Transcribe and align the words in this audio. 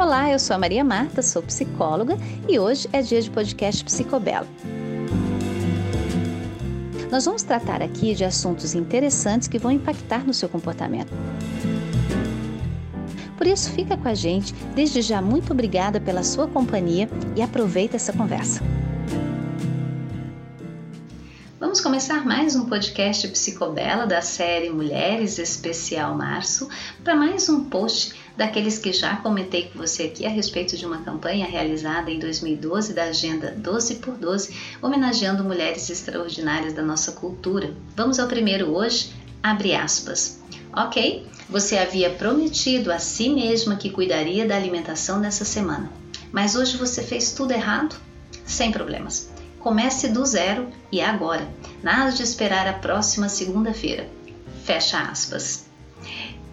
Olá, 0.00 0.30
eu 0.30 0.38
sou 0.38 0.56
a 0.56 0.58
Maria 0.58 0.82
Marta, 0.82 1.20
sou 1.20 1.42
psicóloga 1.42 2.16
e 2.48 2.58
hoje 2.58 2.88
é 2.90 3.02
dia 3.02 3.20
de 3.20 3.30
podcast 3.30 3.84
Psicobelo. 3.84 4.48
Nós 7.10 7.26
vamos 7.26 7.42
tratar 7.42 7.82
aqui 7.82 8.14
de 8.14 8.24
assuntos 8.24 8.74
interessantes 8.74 9.46
que 9.46 9.58
vão 9.58 9.70
impactar 9.70 10.26
no 10.26 10.32
seu 10.32 10.48
comportamento. 10.48 11.12
Por 13.36 13.46
isso, 13.46 13.70
fica 13.72 13.94
com 13.94 14.08
a 14.08 14.14
gente. 14.14 14.54
Desde 14.74 15.02
já, 15.02 15.20
muito 15.20 15.52
obrigada 15.52 16.00
pela 16.00 16.22
sua 16.22 16.48
companhia 16.48 17.06
e 17.36 17.42
aproveita 17.42 17.96
essa 17.96 18.14
conversa. 18.14 18.62
Vamos 21.60 21.82
começar 21.82 22.24
mais 22.24 22.56
um 22.56 22.64
podcast 22.64 23.28
Psicobela 23.28 24.06
da 24.06 24.22
série 24.22 24.70
Mulheres 24.70 25.38
Especial 25.38 26.16
Março 26.16 26.70
para 27.04 27.14
mais 27.14 27.50
um 27.50 27.64
post 27.64 28.14
daqueles 28.36 28.78
que 28.78 28.92
já 28.92 29.16
comentei 29.16 29.68
com 29.68 29.78
você 29.78 30.04
aqui 30.04 30.26
a 30.26 30.30
respeito 30.30 30.76
de 30.76 30.86
uma 30.86 31.02
campanha 31.02 31.46
realizada 31.46 32.10
em 32.10 32.18
2012 32.18 32.92
da 32.94 33.04
Agenda 33.04 33.54
12 33.56 33.96
por 33.96 34.16
12, 34.16 34.54
homenageando 34.80 35.44
mulheres 35.44 35.88
extraordinárias 35.90 36.72
da 36.72 36.82
nossa 36.82 37.12
cultura. 37.12 37.74
Vamos 37.96 38.18
ao 38.18 38.28
primeiro 38.28 38.74
hoje, 38.74 39.12
abre 39.42 39.74
aspas. 39.74 40.40
Ok, 40.72 41.26
você 41.48 41.78
havia 41.78 42.10
prometido 42.10 42.92
a 42.92 42.98
si 42.98 43.28
mesma 43.28 43.76
que 43.76 43.90
cuidaria 43.90 44.46
da 44.46 44.56
alimentação 44.56 45.18
nessa 45.18 45.44
semana, 45.44 45.90
mas 46.32 46.54
hoje 46.54 46.76
você 46.76 47.02
fez 47.02 47.32
tudo 47.32 47.52
errado? 47.52 47.96
Sem 48.44 48.70
problemas. 48.70 49.30
Comece 49.58 50.08
do 50.08 50.24
zero 50.24 50.68
e 50.90 51.00
agora. 51.00 51.46
Nada 51.82 52.12
de 52.12 52.22
esperar 52.22 52.66
a 52.66 52.72
próxima 52.72 53.28
segunda-feira. 53.28 54.08
Fecha 54.64 55.00
aspas. 55.02 55.66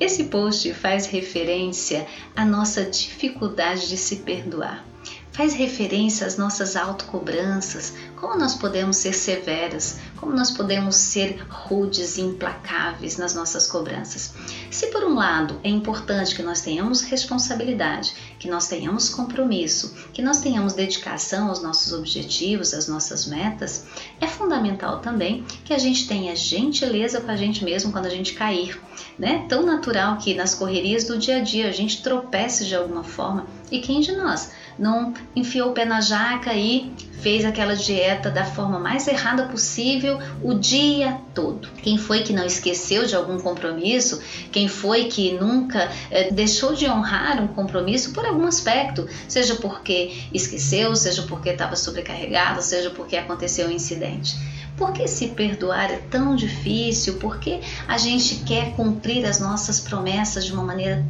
Esse 0.00 0.24
post 0.24 0.72
faz 0.74 1.06
referência 1.06 2.06
à 2.36 2.44
nossa 2.44 2.84
dificuldade 2.84 3.88
de 3.88 3.96
se 3.96 4.16
perdoar. 4.16 4.84
Faz 5.32 5.54
referência 5.54 6.26
às 6.26 6.36
nossas 6.36 6.74
autocobranças, 6.74 7.94
como 8.16 8.36
nós 8.36 8.54
podemos 8.54 8.96
ser 8.96 9.12
severas, 9.12 9.98
como 10.16 10.32
nós 10.32 10.50
podemos 10.50 10.96
ser 10.96 11.40
rudes 11.48 12.16
e 12.16 12.22
implacáveis 12.22 13.16
nas 13.16 13.34
nossas 13.34 13.68
cobranças. 13.68 14.34
Se 14.70 14.88
por 14.88 15.04
um 15.04 15.14
lado 15.14 15.60
é 15.62 15.68
importante 15.68 16.34
que 16.34 16.42
nós 16.42 16.60
tenhamos 16.60 17.02
responsabilidade, 17.02 18.14
que 18.38 18.48
nós 18.48 18.66
tenhamos 18.66 19.08
compromisso, 19.08 19.94
que 20.12 20.22
nós 20.22 20.40
tenhamos 20.40 20.72
dedicação 20.72 21.48
aos 21.48 21.62
nossos 21.62 21.92
objetivos, 21.92 22.74
às 22.74 22.88
nossas 22.88 23.26
metas, 23.26 23.86
é 24.20 24.26
fundamental 24.26 24.98
também 24.98 25.44
que 25.64 25.72
a 25.72 25.78
gente 25.78 26.08
tenha 26.08 26.34
gentileza 26.34 27.20
com 27.20 27.30
a 27.30 27.36
gente 27.36 27.64
mesmo 27.64 27.92
quando 27.92 28.06
a 28.06 28.10
gente 28.10 28.34
cair, 28.34 28.80
né? 29.16 29.46
Tão 29.48 29.64
natural 29.64 30.18
que 30.18 30.34
nas 30.34 30.54
correrias 30.54 31.04
do 31.04 31.16
dia 31.16 31.36
a 31.36 31.40
dia 31.40 31.68
a 31.68 31.72
gente 31.72 32.02
tropece 32.02 32.64
de 32.64 32.74
alguma 32.74 33.04
forma 33.04 33.46
e 33.70 33.80
quem 33.80 34.00
de 34.00 34.12
nós 34.12 34.50
não 34.78 35.12
enfiou 35.34 35.70
o 35.70 35.72
pé 35.72 35.84
na 35.84 36.00
jaca 36.00 36.54
e 36.54 36.92
fez 37.20 37.44
aquela 37.44 37.74
dieta 37.74 38.30
da 38.30 38.44
forma 38.44 38.78
mais 38.78 39.08
errada 39.08 39.46
possível 39.48 40.18
o 40.42 40.54
dia 40.54 41.18
todo. 41.34 41.68
Quem 41.82 41.98
foi 41.98 42.22
que 42.22 42.32
não 42.32 42.44
esqueceu 42.44 43.04
de 43.06 43.16
algum 43.16 43.38
compromisso? 43.38 44.22
Quem 44.52 44.68
foi 44.68 45.06
que 45.06 45.32
nunca 45.32 45.90
eh, 46.10 46.30
deixou 46.30 46.74
de 46.74 46.86
honrar 46.86 47.42
um 47.42 47.48
compromisso 47.48 48.12
por 48.12 48.24
algum 48.24 48.46
aspecto? 48.46 49.08
Seja 49.26 49.56
porque 49.56 50.12
esqueceu, 50.32 50.94
seja 50.94 51.22
porque 51.22 51.50
estava 51.50 51.74
sobrecarregado, 51.74 52.62
seja 52.62 52.90
porque 52.90 53.16
aconteceu 53.16 53.68
um 53.68 53.72
incidente. 53.72 54.36
Por 54.76 54.92
que 54.92 55.08
se 55.08 55.28
perdoar 55.28 55.90
é 55.90 55.96
tão 56.08 56.36
difícil? 56.36 57.14
Por 57.14 57.40
que 57.40 57.60
a 57.88 57.98
gente 57.98 58.36
quer 58.44 58.76
cumprir 58.76 59.26
as 59.26 59.40
nossas 59.40 59.80
promessas 59.80 60.44
de 60.44 60.52
uma 60.52 60.62
maneira 60.62 61.04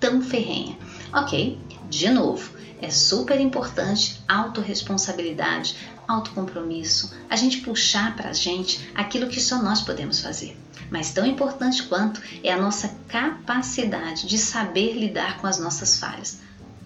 tão 0.00 0.20
ferrenha? 0.20 0.76
Ok, 1.14 1.56
de 1.92 2.08
novo, 2.08 2.56
é 2.80 2.88
super 2.88 3.38
importante 3.38 4.18
autorresponsabilidade, 4.26 5.76
autocompromisso, 6.08 7.12
a 7.28 7.36
gente 7.36 7.58
puxar 7.58 8.16
para 8.16 8.30
a 8.30 8.32
gente 8.32 8.90
aquilo 8.94 9.28
que 9.28 9.38
só 9.38 9.60
nós 9.62 9.82
podemos 9.82 10.18
fazer. 10.18 10.56
Mas 10.90 11.12
tão 11.12 11.26
importante 11.26 11.82
quanto 11.82 12.22
é 12.42 12.50
a 12.50 12.56
nossa 12.56 12.96
capacidade 13.06 14.26
de 14.26 14.38
saber 14.38 14.94
lidar 14.94 15.36
com 15.36 15.46
as 15.46 15.58
nossas 15.58 15.98
falhas. 15.98 16.38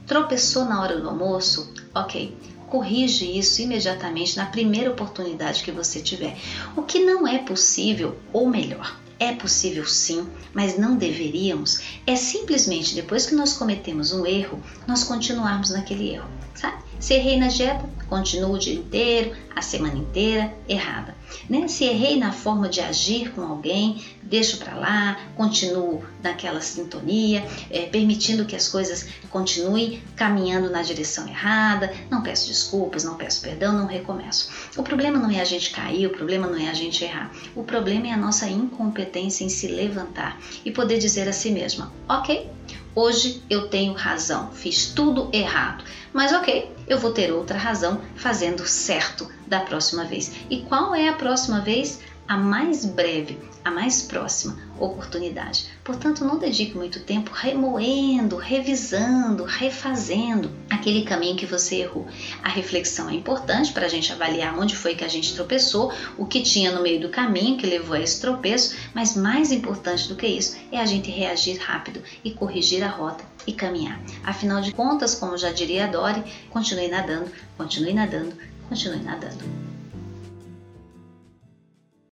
Tropeçou 0.09 0.65
na 0.65 0.83
hora 0.83 1.01
do 1.01 1.09
almoço? 1.09 1.73
Ok, 1.95 2.37
corrige 2.69 3.39
isso 3.39 3.63
imediatamente 3.63 4.37
na 4.37 4.47
primeira 4.47 4.91
oportunidade 4.91 5.63
que 5.63 5.71
você 5.71 6.01
tiver. 6.01 6.37
O 6.75 6.83
que 6.83 6.99
não 6.99 7.29
é 7.29 7.39
possível, 7.39 8.19
ou 8.33 8.49
melhor, 8.49 8.99
é 9.19 9.35
possível 9.35 9.87
sim, 9.87 10.29
mas 10.53 10.79
não 10.79 10.97
deveríamos. 10.97 11.81
É 12.07 12.17
simplesmente 12.17 12.95
depois 12.95 13.27
que 13.27 13.35
nós 13.35 13.55
cometemos 13.55 14.13
um 14.13 14.27
erro, 14.27 14.63
nós 14.87 15.05
continuarmos 15.05 15.71
naquele 15.71 16.15
erro, 16.15 16.29
sabe? 16.55 16.86
Se 16.99 17.15
errei 17.15 17.39
na 17.39 17.49
dieta, 17.49 17.89
continuo 18.09 18.55
o 18.55 18.59
dia 18.59 18.75
inteiro, 18.75 19.37
a 19.55 19.63
semana 19.63 19.97
inteira 19.97 20.53
errada. 20.69 21.15
Né? 21.49 21.69
Se 21.69 21.85
errei 21.85 22.19
na 22.19 22.33
forma 22.33 22.69
de 22.69 22.81
agir 22.81 23.33
com 23.33 23.43
alguém, 23.43 24.03
deixo 24.23 24.59
para 24.59 24.75
lá, 24.75 25.19
continuo 25.37 26.05
naquela 26.23 26.61
sintonia, 26.61 27.47
é, 27.71 27.87
permitindo 27.87 28.45
que 28.45 28.57
as 28.57 28.69
coisas 28.69 29.09
continuem 29.31 30.03
caminhando 30.15 30.71
na 30.71 30.83
direção 30.83 31.27
errada, 31.29 31.93
não 32.11 32.23
peço 32.23 32.49
desculpas, 32.49 33.05
não 33.05 33.17
peço 33.17 33.41
perdão, 33.41 33.73
não 33.73 33.87
recomeço. 33.87 34.51
O 34.77 34.83
problema 34.83 35.19
não 35.19 35.31
é 35.31 35.41
a 35.41 35.45
gente 35.45 35.71
cair, 35.71 36.07
o 36.07 36.11
problema 36.11 36.47
não 36.47 36.59
é 36.59 36.69
a 36.69 36.75
gente 36.75 37.05
errar. 37.05 37.31
O 37.55 37.63
problema 37.63 38.09
é 38.09 38.13
a 38.13 38.17
nossa 38.17 38.49
incompetência 38.49 39.45
em 39.45 39.49
se 39.49 39.69
levantar 39.69 40.41
e 40.65 40.71
poder 40.71 40.99
dizer 40.99 41.29
a 41.29 41.33
si 41.33 41.51
mesma: 41.51 41.93
ok, 42.09 42.51
hoje 42.95 43.43
eu 43.49 43.69
tenho 43.69 43.93
razão, 43.93 44.51
fiz 44.53 44.87
tudo 44.87 45.29
errado, 45.33 45.85
mas 46.13 46.33
ok, 46.33 46.76
eu 46.87 46.99
vou 46.99 47.13
ter 47.13 47.33
outra 47.33 47.59
razão 47.59 48.01
fazendo 48.15 48.67
certo 48.67 49.31
da 49.47 49.61
próxima 49.61 50.05
vez. 50.05 50.33
E 50.51 50.63
qual 50.63 50.95
é 50.95 51.09
a 51.09 51.15
próxima 51.15 51.61
vez? 51.61 52.01
A 52.29 52.37
mais 52.37 52.85
breve, 52.85 53.39
a 53.65 53.71
mais 53.71 54.03
próxima 54.03 54.59
oportunidade. 54.79 55.67
Portanto, 55.85 56.25
não 56.25 56.39
dedique 56.39 56.77
muito 56.77 57.01
tempo 57.01 57.31
remoendo, 57.33 58.37
revisando, 58.37 59.45
refazendo 59.45 60.51
aquele 60.69 61.03
caminho 61.03 61.37
que 61.37 61.47
você 61.47 61.77
errou. 61.77 62.07
A 62.43 62.49
reflexão 62.49 63.09
é 63.09 63.15
importante 63.15 63.73
para 63.73 63.87
a 63.87 63.89
gente 63.89 64.13
avaliar 64.13 64.59
onde 64.59 64.77
foi 64.77 64.95
que 64.95 65.05
a 65.05 65.09
gente 65.09 65.35
tropeçou, 65.35 65.93
o 66.19 66.27
que 66.27 66.43
tinha 66.43 66.73
no 66.73 66.83
meio 66.83 67.01
do 67.01 67.09
caminho 67.09 67.59
que 67.59 67.67
levou 67.67 67.97
a 67.97 68.01
esse 68.01 68.21
tropeço, 68.21 68.77
mas 68.95 69.17
mais 69.17 69.53
importante 69.53 70.09
do 70.09 70.17
que 70.17 70.27
isso 70.27 70.57
é 70.73 70.81
a 70.81 70.87
gente 70.87 71.11
reagir 71.11 71.59
rápido 71.59 72.03
e 72.25 72.33
corrigir 72.33 72.83
a 72.83 72.89
rota 72.89 73.25
e 73.47 73.53
caminhar. 73.53 74.01
Afinal 74.25 74.61
de 74.61 74.73
contas, 74.73 75.15
como 75.15 75.39
já 75.39 75.53
diria 75.53 75.85
a 75.85 75.89
Dori, 75.89 76.23
continue 76.51 76.89
nadando, 76.89 77.31
continue 77.57 77.95
nadando, 77.95 78.37
continue 78.69 79.03
nadando. 79.03 79.66